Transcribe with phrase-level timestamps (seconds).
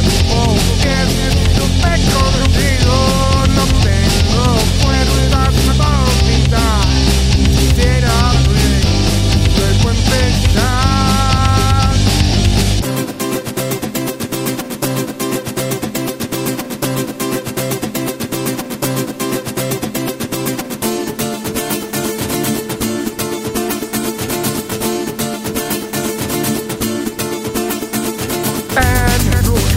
[0.00, 0.80] Tengo un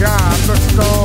[0.04, 0.48] job.
[0.48, 1.03] Let's go.